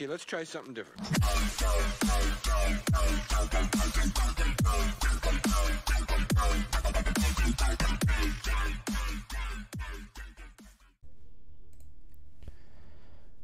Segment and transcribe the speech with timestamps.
[0.00, 0.98] Okay, let's try something different.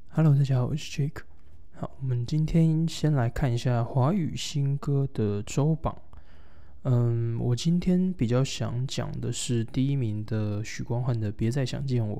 [0.09, 1.21] Hello，大家好，我是 Jake。
[1.75, 5.95] 好，我们今天先来看一下华语新歌的周榜。
[6.85, 12.17] 嗯，我今天比较想讲的是第一名的许光汉的《别再想见我》。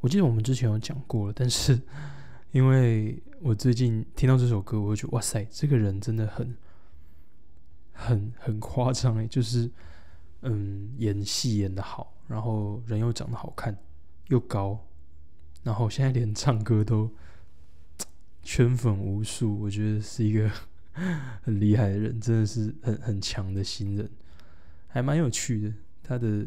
[0.00, 1.80] 我记得我们之前有讲过了，但是
[2.52, 6.54] 因为我最近听到这首歌，我就觉得哇塞，这个人真的很、
[7.92, 9.70] 很、很夸张诶，就是
[10.42, 13.76] 嗯，演戏演的好，然后人又长得好看，
[14.28, 14.78] 又高，
[15.62, 17.10] 然后现在连唱歌都
[18.42, 20.50] 圈粉无数，我觉得是一个
[21.42, 24.10] 很厉害的人，真的是很很强的新人，
[24.88, 25.74] 还蛮有趣的。
[26.02, 26.46] 他的，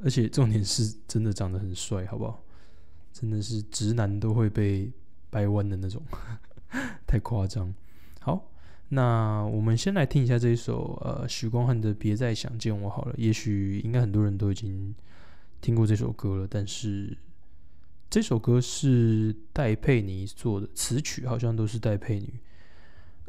[0.00, 2.42] 而且重点是真的长得很帅，好不好？
[3.12, 4.90] 真的是直男都会被
[5.30, 6.02] 掰弯的那种，
[7.06, 7.74] 太夸张。
[8.20, 8.50] 好，
[8.88, 13.14] 那我们先来听一下这一首呃许光汉的《别再想见我》好了。
[13.16, 14.94] 也许应该很多人都已经
[15.60, 17.16] 听过这首歌了，但是
[18.10, 22.34] 这首歌是戴佩妮做的，词曲好像都是戴佩妮。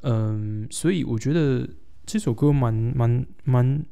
[0.02, 1.70] 嗯，所以我觉得
[2.06, 3.86] 这首歌蛮蛮蛮，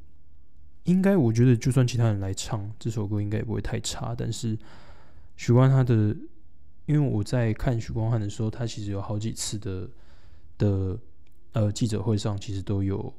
[0.86, 4.58] 应该我觉得就算其他人来唱这首歌，应该也不会太差，但是。
[5.40, 6.18] 许光他的，
[6.88, 9.90] 因为我在看许光汉的时候，他其实有好几次的
[10.58, 11.00] 的
[11.52, 13.14] 呃记者会上，其实都有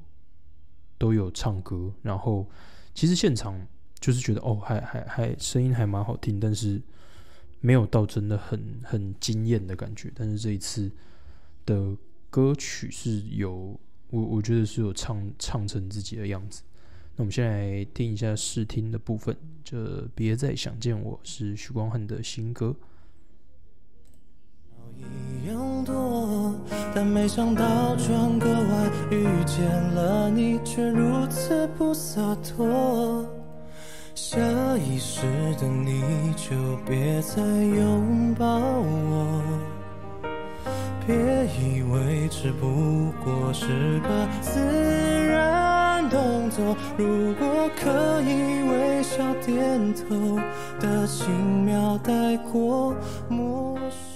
[0.96, 2.48] 都有唱歌，然后
[2.94, 3.64] 其实现场
[4.00, 6.80] 就是觉得哦，还还还声音还蛮好听，但是
[7.60, 10.10] 没有到真的很很惊艳的感觉。
[10.14, 10.90] 但是这一次
[11.66, 11.94] 的
[12.30, 16.62] 歌曲是有我我觉得是有唱唱成自己的样子。
[17.16, 19.36] 那我们先来听一下试听的部分。
[19.62, 22.74] 这别再想见我是许光汉的新歌。
[27.00, 29.64] 但没想到转个弯遇见
[29.94, 33.24] 了你，却如此不洒脱。
[34.16, 34.36] 下
[34.76, 35.22] 意识
[35.60, 36.02] 的你
[36.34, 39.40] 就别再拥抱我，
[41.06, 41.14] 别
[41.62, 44.08] 以为只不过是个
[44.40, 44.58] 自
[45.28, 46.76] 然动作。
[46.96, 50.36] 如果可以微笑点头
[50.80, 52.92] 的轻描带过，
[53.28, 54.07] 陌生。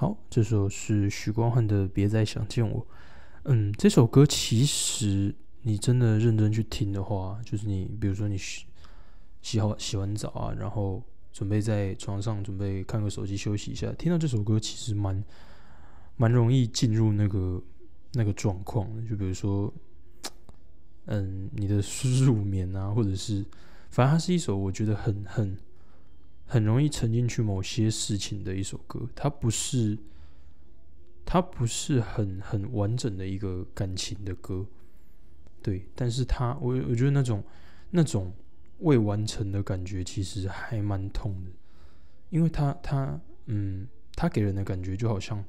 [0.00, 2.80] 好，这首是许光汉的《别再想见我》。
[3.42, 8.64] 嗯，这首歌其实你真的认真去听的话，就是你比如说你洗
[9.42, 11.02] 洗好洗完澡啊，然后
[11.34, 15.22] 准备在床上准备看个手机休息一下，听到这首歌其实蛮
[16.16, 17.62] 蛮容易进入那个
[18.14, 19.02] 那个状况的。
[19.06, 19.70] 就比如说，
[21.08, 21.82] 嗯，你的
[22.24, 23.44] 入眠啊，或者是
[23.90, 25.54] 反正它是一首我觉得很很。
[26.50, 29.96] 很容易沉进去某些事情的一首歌，它不是，
[31.24, 34.66] 它不是很很完整的一个感情的歌，
[35.62, 37.40] 对，但是它我我觉得那种
[37.90, 38.32] 那种
[38.80, 41.50] 未完成的感觉其实还蛮痛的，
[42.30, 43.86] 因为它它嗯，
[44.16, 45.44] 它给人的感觉就好像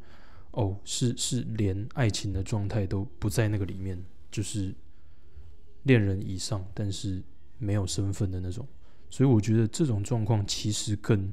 [0.51, 4.72] 哦，是是连爱情的状态都不在那个里面，就是
[5.81, 7.23] 恋人以上，但是
[7.57, 8.68] 没有身份的那种。
[9.12, 11.32] 所以我觉得这种状况其实更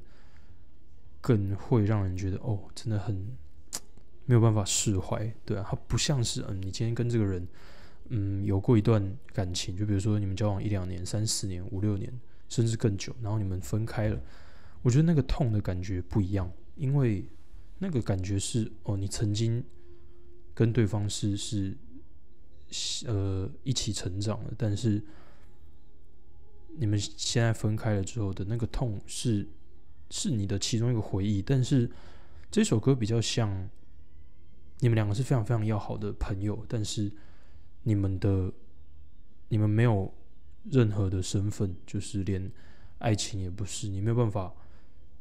[1.21, 3.15] 更会让人觉得哦，真的很
[4.27, 7.47] 没有办法释怀，对啊，它不像是嗯，你今天跟这个人
[8.09, 12.13] 嗯有过一段感情，就比如说你们交往一两年、三四年、五六年，
[12.49, 14.21] 甚至更久，然后你们分开了，
[14.83, 17.25] 我觉得那个痛的感觉不一样，因为
[17.79, 19.65] 那个感觉是哦，你曾经
[20.53, 21.77] 跟对方是是
[23.07, 25.01] 呃一起成长的，但是。
[26.81, 29.45] 你们现在分开了之后的那个痛是
[30.11, 31.91] 是你的其中一个回忆，但是
[32.53, 33.69] 这首歌比较像
[34.79, 37.11] 你们两个是非常非常要好的朋友，但是
[37.83, 38.53] 你们的
[39.49, 40.15] 你们没有
[40.71, 42.49] 任何的身份，就是连
[42.99, 44.55] 爱情也不是，你没有办法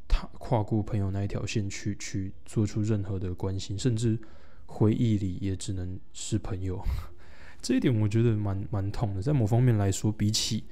[0.08, 4.20] 踏跨过朋友那一条线去去做出任何的关心，甚至
[4.68, 6.80] 回忆里也只能是朋友。
[7.64, 10.64] 这一点我觉得蛮蛮痛的，在某方面来说，比起。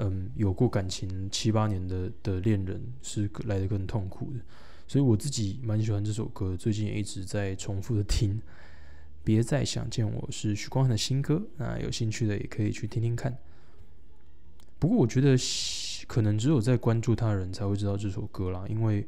[0.00, 4.40] 嗯，有过感情七八年的的恋人是来的更痛苦的，
[4.86, 8.40] 所以我自己蛮喜欢这首歌，最近也一直在重复的听。
[9.24, 13.36] 别再想见我是许光汉的新歌，那有兴趣的也可以去听听看。
[14.78, 15.36] 不过我觉得
[16.06, 19.04] 可能只有在关注他的人才会知道这首歌啦，因为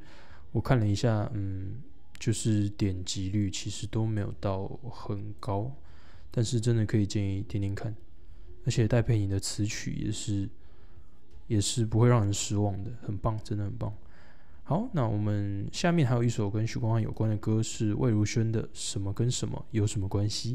[0.50, 1.80] 我看了一下，嗯，
[2.18, 5.72] 就是点击率其实都没有到很高，
[6.32, 7.94] 但是真的可以建议听听看，
[8.64, 10.48] 而且戴佩妮的词曲也是。
[11.50, 13.92] 也是不会让人失望的，很棒，真的很棒。
[14.62, 20.54] 好，那我们下面还有一首跟许光汉有关的歌，是魏如萱的《什么跟什么有什么关系》。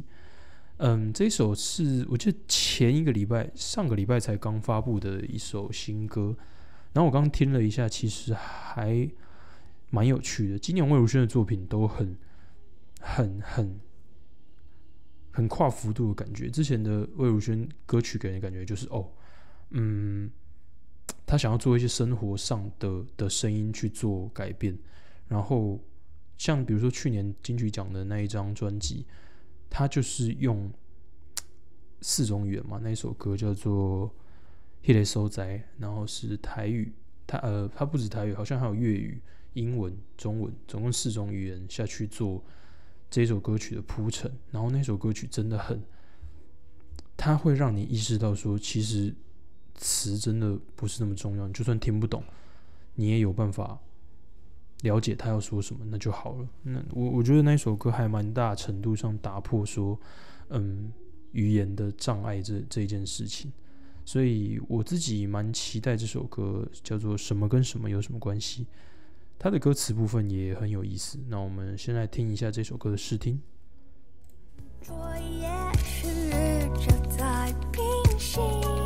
[0.77, 6.33] 嗯，这首是我记得前一个礼拜、上个礼拜才刚发布的一首新歌。
[6.93, 9.05] 然后我刚听了一下，其实还
[9.89, 10.57] 蛮有趣的。
[10.57, 12.15] 今年魏如萱的作品都很、
[13.01, 13.77] 很、很、
[15.31, 16.49] 很跨幅度的感觉。
[16.49, 19.09] 之前的魏如萱歌曲给人感觉就是哦，
[19.71, 20.31] 嗯。
[21.25, 24.77] 他想要做一些生活上的的声音去做改变，
[25.27, 25.79] 然后
[26.37, 29.05] 像比如说去年金曲奖的那一张专辑，
[29.69, 30.71] 他就是用
[32.01, 34.07] 四种语言嘛，那一首歌叫做
[34.83, 36.93] 《h e l 收宅》，然后是台语，
[37.25, 39.19] 他呃他不止台语，好像还有粤语、
[39.53, 42.43] 英文、中文，总共四种语言下去做
[43.09, 45.81] 这首歌曲的铺陈，然后那首歌曲真的很，
[47.17, 49.15] 它会让你意识到说其实。
[49.75, 52.23] 词真的不是那么重要，你就算听不懂，
[52.95, 53.79] 你也有办法
[54.81, 56.47] 了解他要说什么，那就好了。
[56.63, 59.99] 那我我觉得那首歌还蛮大程度上打破说，
[60.49, 60.91] 嗯，
[61.31, 63.51] 语言的障碍这这件事情，
[64.05, 68.67] 所以我自己蛮期待这首歌叫做什么跟什么有什么关系。
[69.37, 71.19] 它的歌词部分也很有意思。
[71.27, 73.41] 那我们先来听一下这首歌的试听。
[78.33, 78.84] 这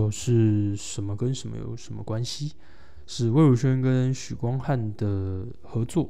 [0.00, 2.54] 首是什么跟什么有什么关系？
[3.06, 6.08] 是魏如萱跟许光汉的合作。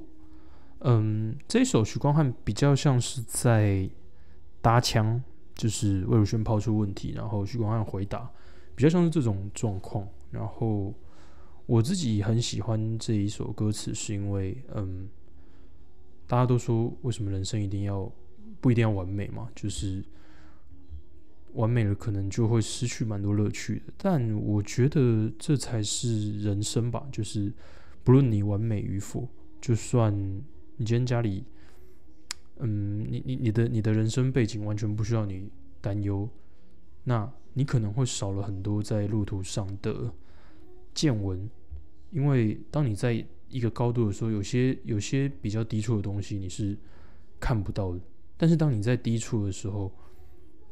[0.81, 3.89] 嗯，这一首许光汉比较像是在
[4.61, 5.23] 搭腔，
[5.55, 8.31] 就是魏如萱抛出问题，然后许光汉回答，
[8.75, 10.07] 比较像是这种状况。
[10.31, 10.95] 然后
[11.67, 15.09] 我自己很喜欢这一首歌词，是因为嗯，
[16.27, 18.11] 大家都说为什么人生一定要
[18.61, 19.49] 不一定要完美嘛？
[19.55, 20.05] 就是。
[21.55, 23.93] 完美了，可能就会失去蛮多乐趣的。
[23.97, 27.53] 但我觉得这才是人生吧，就是
[28.05, 29.29] 不论你完美与否，
[29.61, 30.17] 就算
[30.77, 31.45] 你今天家里，
[32.59, 35.51] 嗯，你你你的你的人生背景完全不需要你
[35.81, 36.29] 担忧，
[37.05, 40.13] 那你可能会少了很多在路途上的
[40.95, 41.51] 见闻，
[42.11, 46.79] 因为当你在一个高度的时候，有些有些比较低处的东西你是
[47.41, 48.01] 看不到的，
[48.37, 49.93] 但是当你在低处的时候。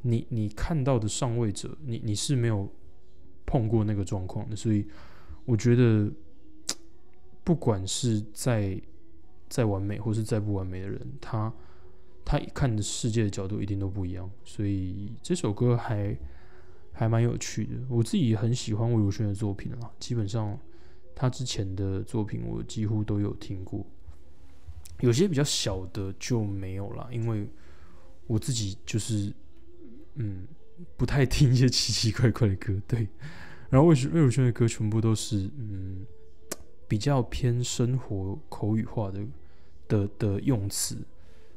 [0.02, 2.68] 你你看到的上位者，你你是没有
[3.44, 4.86] 碰过那个状况的，所以
[5.44, 6.10] 我觉得，
[7.42, 8.80] 不管是再
[9.48, 11.52] 再完美或是再不完美的人，他
[12.24, 14.30] 他看的世界的角度一定都不一样。
[14.44, 16.16] 所以这首歌还
[16.92, 20.56] 还蛮有趣的，我自己很喜欢魏如萱的作品啊，基本上
[21.14, 23.84] 他之前的作品我几乎都有听过，
[25.00, 27.48] 有些比较小的就没有了，因为
[28.28, 29.34] 我自己就是。
[30.18, 30.46] 嗯，
[30.96, 33.08] 不太听一些奇奇怪怪的歌，对。
[33.70, 36.06] 然后魏魏如萱的歌全部都是嗯，
[36.86, 39.20] 比较偏生活口语化的
[39.88, 40.96] 的的用词，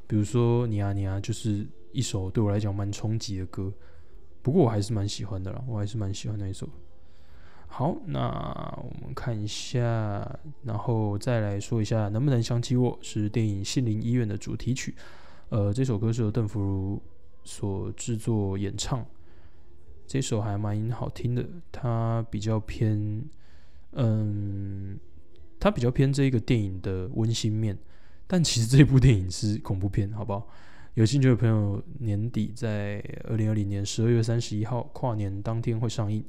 [0.08, 3.72] 比如说你啊你啊，就是一首对我来讲蛮冲击的歌。
[4.42, 6.68] 不过我还是蛮喜欢的啦，我还是蛮喜欢那一首。
[7.68, 8.28] 好，那
[8.84, 14.94] 我们看一下，然后再来说一下，能不能想起我是电影《心灵医院》的主题曲。
[15.48, 17.02] 呃，这首歌是由邓福如。
[17.44, 19.06] 所制作演唱
[20.06, 23.24] 这首还蛮好听的，它比较偏，
[23.94, 25.00] 嗯，
[25.60, 27.78] 它比较偏这一个电影的温馨面，
[28.28, 30.48] 但其实这部电影是恐怖片，好不好？
[30.96, 36.22] 有兴趣的朋友，年底在二零二零年十二月三十一号跨年当天会上映，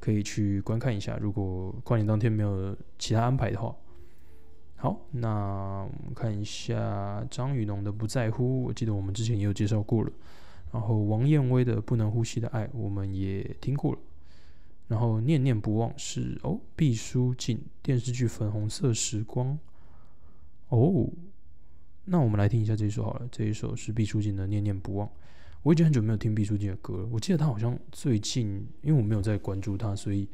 [0.00, 1.16] 可以去观看一下。
[1.20, 3.72] 如果跨年当天没有其他安排的话，
[4.84, 10.12] 好，那我们看一下张雨农的《不在乎》，我记得我们之前也有介绍过了。
[10.74, 13.98] 然后王燕威的《不能呼吸的爱》我们也听过了，
[14.88, 19.58] 然后念念不忘是哦毕书尽电视剧《粉红色时光》
[20.68, 21.08] 哦，
[22.04, 25.08] 那我们来听一下这一首好了，这一首是毕书尽的《念念不忘》。
[25.62, 30.28] 我已经很久没有听毕书尽的歌了，我记得他好像最近，因为我没有在关注他，所以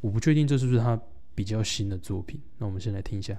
[0.00, 0.96] 我不确定这是不是他
[1.34, 2.40] 比较新的作品。
[2.58, 3.36] 那我们先来听一下。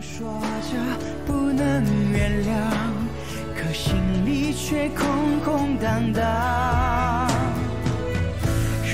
[0.00, 0.78] 说着
[1.26, 2.48] 不能原谅。
[3.56, 6.22] 可心里却空空荡荡。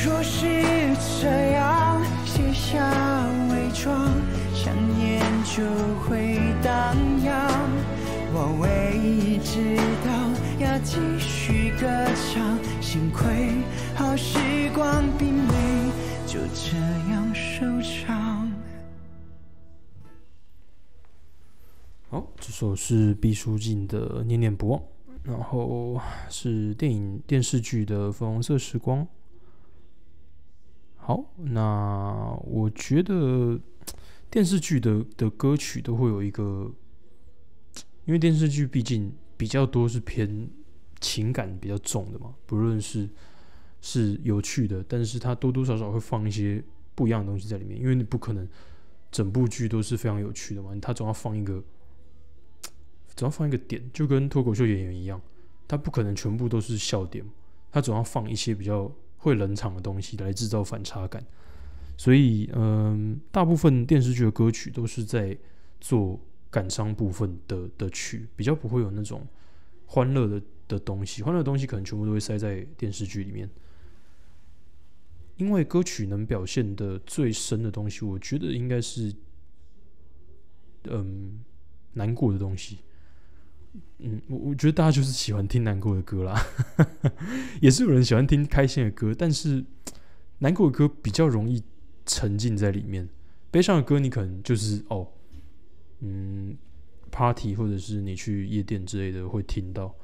[0.05, 0.47] 若是
[1.21, 2.79] 这样，卸下
[3.51, 4.11] 伪装，
[4.55, 5.67] 想念就就
[6.09, 7.51] 会荡漾。
[8.33, 10.09] 我唯一知道
[10.59, 11.87] 要继续歌
[12.33, 13.51] 唱，幸亏
[13.95, 14.39] 好时
[14.73, 15.05] 光
[22.61, 24.79] 首是毕书尽的《念念不忘》，
[25.23, 25.99] 然后
[26.29, 29.03] 是电影电视剧的《粉红色时光》。
[30.97, 33.59] 好，那我觉得
[34.31, 36.71] 电视剧的的歌曲都会有一个，
[38.05, 40.47] 因为电视剧毕竟比较多是偏
[41.01, 43.09] 情感比较重的嘛，不论是
[43.81, 46.63] 是有趣的，但是它多多少少会放一些
[46.95, 48.47] 不一样的东西在里面，因为你不可能
[49.11, 51.65] 整部剧都是非常有趣的嘛，它总要放一个。
[53.17, 55.21] 总要放一个点，就跟脱口秀演员一样，
[55.69, 57.25] 他不可能全部都是笑点，
[57.71, 61.25] 他总要放一些比较会冷场的东西来制造反差感。
[61.97, 65.37] 所以，嗯，大部分电视剧的歌曲都是在
[65.81, 66.19] 做
[66.51, 69.27] 感伤部分的的曲，比较不会有那种
[69.85, 71.23] 欢乐的的东西。
[71.23, 73.51] 欢乐的东西可能全部都会塞在电视剧里面，
[75.37, 79.15] 因为歌曲能表现的最深的东西，我觉得应该是，
[80.85, 81.45] 嗯，
[81.93, 82.79] 难过的东西。
[83.99, 86.43] 嗯，我我觉得大家就是喜欢听难过的歌啦，
[87.61, 89.65] 也是有人喜欢听开心的歌，但是
[90.39, 91.63] 难过的歌比较容易
[92.07, 93.09] 沉浸在里面，
[93.51, 95.07] 悲伤的歌你可能就是哦，
[96.01, 96.57] 嗯
[97.11, 99.95] ，party 或者是你去夜店之类的会听到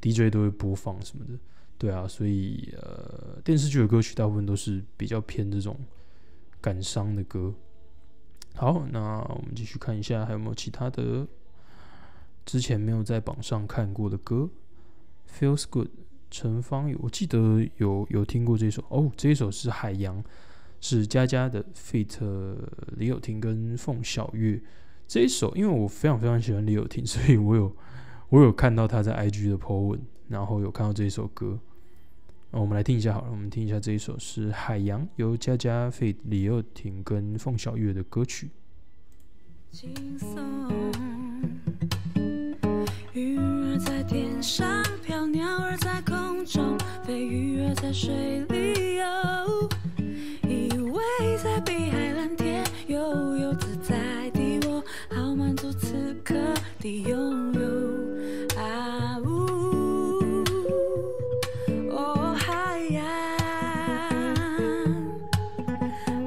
[0.00, 1.32] ，DJ 都会播放什么的，
[1.78, 5.76] 对啊，所以呃，电视剧的歌曲大部分都是比较偏这种
[6.60, 7.54] 感伤的歌。
[8.54, 11.26] 好，那我们继续看一下还有没有其他的。
[12.46, 14.48] 之前没有在榜上看过的歌
[15.28, 15.88] ，Feels Good，
[16.30, 18.84] 陈芳宇，我记得有有听过这首。
[18.88, 20.22] 哦，这一首是海洋，
[20.80, 22.56] 是佳佳的 feat
[22.96, 24.62] 李友廷跟凤小岳
[25.08, 27.76] 这一首，因为我非常非常喜欢李友廷，所以我有
[28.30, 31.58] 我有看到他在 IG 的 po 文，然后有看到这一首歌，
[32.52, 38.50] 我们来听一下好了，我们听一下这一首是海洋，由佳佳 feat 李友廷跟凤小岳的歌曲。
[43.16, 49.06] 鱼儿在天上飘，鸟儿在空中飞，鱼儿在水里游，
[50.46, 50.98] 依偎
[51.42, 52.98] 在碧海蓝天，悠
[53.38, 53.96] 悠自在
[54.32, 56.34] 的我，好满足此刻
[56.78, 57.60] 的拥有。
[58.60, 60.44] 啊呜，
[61.88, 63.02] 哦海洋，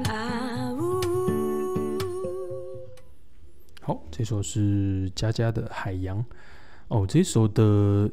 [0.08, 1.00] 啊呜。
[3.80, 6.18] 好，这首是佳佳的《海洋》。
[6.90, 8.10] 哦，这首的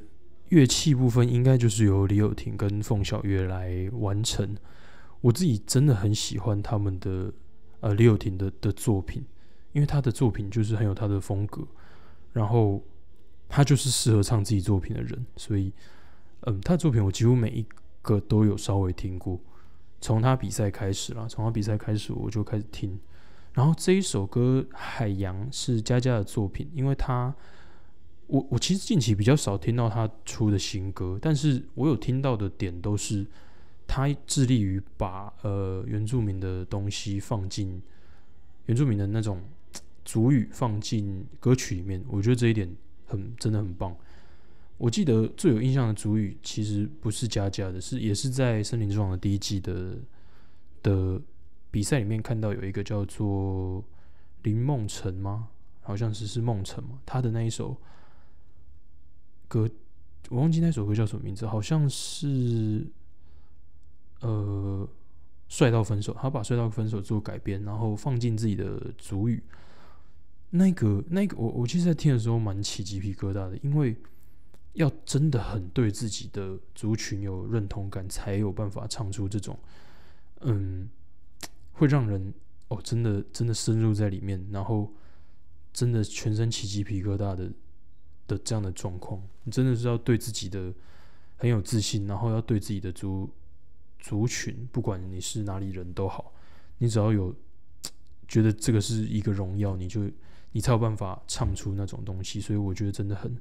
[0.50, 4.55] 乐器部分应该就是由李友廷跟凤小岳来完成。
[5.19, 7.34] 我自己真的很喜欢他们的
[7.79, 9.25] 呃李友廷的的作品，
[9.72, 11.67] 因为他的作品就是很有他的风格，
[12.34, 12.84] 然后
[13.50, 15.74] 他就是适合唱自己作品的人，所以
[16.41, 17.65] 嗯，他的作品我几乎每一
[18.03, 19.39] 个都有稍微听过。
[20.00, 23.00] 从他比赛开始啦，从他比赛开始我就开始听。
[23.53, 27.36] 然后这一首歌《海洋》是佳佳的作品，因为他。
[28.27, 33.25] 我我其实近期比较少听到他出的新歌，但是我有听到的点都是
[33.88, 37.81] 他致力于把呃原住民的东西放进
[38.65, 39.41] 原住民的那种
[40.03, 42.69] 族语放进歌曲里面，我觉得这一点
[43.05, 43.96] 很真的很棒。
[44.77, 49.98] 我记得最有印象的族语其实不是佳佳的，是也是在《森林之王》的第一季的
[50.84, 51.22] 的
[51.72, 53.81] 比赛里面看到有一个叫做
[54.43, 55.48] 林梦辰吗？
[55.81, 57.79] 好像是是梦辰嘛，他的那一首。
[59.47, 59.69] 歌，
[60.29, 62.85] 我忘记那首歌叫什么名字，好像是
[64.19, 64.87] 呃，
[65.47, 66.13] 帅到分手。
[66.19, 69.41] 他把帅到分手做改编，然后放进自己的主语。
[70.49, 73.95] 那个那个，我我其实，在听的时候蛮起鸡皮疙瘩的，因为
[74.73, 79.57] 要真的很对自己的族群有认同感，才有办法唱出这种
[80.41, 80.89] 嗯，
[81.73, 82.33] 会让人
[82.67, 84.93] 哦，真的真的深入在里面，然后
[85.73, 87.51] 真的全身起鸡皮疙瘩的。
[88.27, 90.74] 的这样的状况，你真的是要对自己的
[91.38, 93.29] 很有自信，然后要对自己的族
[94.00, 96.34] 族群，不管你是哪里人都好，
[96.77, 97.34] 你只要有
[98.27, 100.01] 觉得这个是一个荣耀，你就
[100.51, 102.41] 你才有办法唱出那种东西。
[102.41, 103.36] 所以我觉得真的很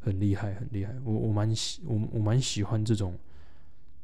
[0.00, 0.94] 很厉害，很厉害。
[1.04, 3.18] 我我蛮喜我我蛮喜欢这种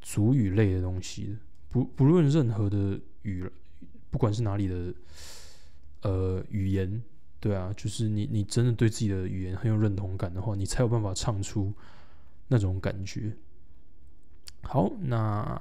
[0.01, 1.35] 族语类的东西的，
[1.69, 3.49] 不不论任何的语，
[4.09, 4.93] 不管是哪里的
[6.03, 7.01] 呃语言。
[7.41, 11.73] 对啊，就是你，你真的对自己的语言很有认同感的话，你才有办法唱出
[12.47, 13.35] 那种感觉。
[14.61, 15.59] 好，那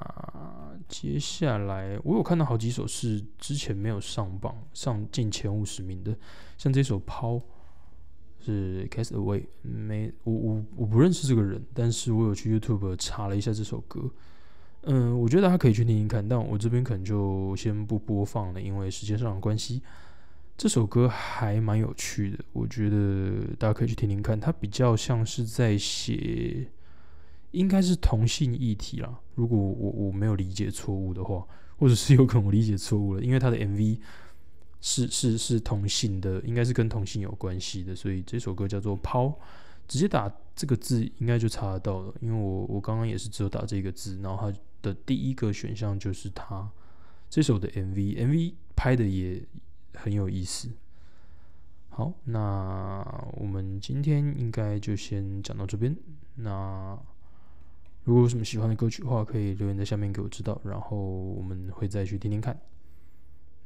[0.86, 6.14] 接下来我有看到好几首是之前没有上榜、上进前五十名的，
[6.58, 7.36] 像这首《抛》
[8.44, 14.10] 是 Cast Away，没我我我不认识这个人，但是我有去 YouTube 查了一下这首歌。
[14.82, 19.82] 嗯，我觉得大家可以去听听看，但我这边可能就先不播放了，因为时间上的关系。
[20.60, 24.38] 这首歌还蛮有趣的，我觉得大家可以去听听看。
[24.38, 26.70] 它比较像是在写，
[27.52, 29.18] 应该是同性议题啦。
[29.36, 31.46] 如果我我没有理解错误的话，
[31.78, 34.00] 或者是有可能我理解错误了，因为它的 MV
[34.82, 39.28] 是是是同性的，应该是跟同性有关系的，所以这首歌叫做《抛》，
[39.88, 42.14] 直接打这个字应该就查得到了。
[42.20, 46.70] 因为我我刚刚也是只有打这个字，然后它的第一个选项就是它
[47.30, 49.42] 这首的 MV，MV 拍的也。
[49.94, 50.70] 很有意思。
[51.88, 55.94] 好，那我们今天应该就先讲到这边。
[56.36, 56.98] 那
[58.04, 62.58] 如果有什么喜欢的歌曲的话，可以留言在下面给我知道，然后我们会再去听听看。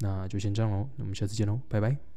[0.01, 2.14] 那就先这样喽，那我们下次见喽，拜拜。